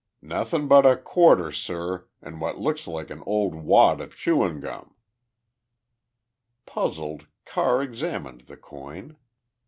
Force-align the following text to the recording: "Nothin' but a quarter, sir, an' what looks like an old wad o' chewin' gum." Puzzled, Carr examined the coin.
"Nothin' 0.23 0.67
but 0.67 0.83
a 0.83 0.97
quarter, 0.97 1.51
sir, 1.51 2.05
an' 2.23 2.39
what 2.39 2.57
looks 2.57 2.87
like 2.87 3.11
an 3.11 3.21
old 3.27 3.53
wad 3.53 4.01
o' 4.01 4.07
chewin' 4.07 4.59
gum." 4.59 4.95
Puzzled, 6.65 7.27
Carr 7.45 7.83
examined 7.83 8.45
the 8.47 8.57
coin. 8.57 9.15